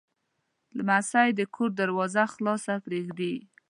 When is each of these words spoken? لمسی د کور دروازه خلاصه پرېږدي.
لمسی 0.77 1.29
د 1.35 1.41
کور 1.55 1.69
دروازه 1.81 2.23
خلاصه 2.33 2.73
پرېږدي. 2.85 3.35